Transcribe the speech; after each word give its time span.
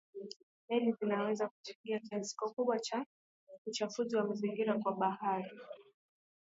Meli 0.69 0.91
zinaweza 0.99 1.49
kuchangia 1.49 1.99
kiasi 1.99 2.35
kikubwa 2.35 2.79
cha 2.79 3.05
uchafuzi 3.65 4.15
wa 4.15 4.23
mazingira 4.27 4.79
kwa 4.79 4.93
baharini 4.93 5.59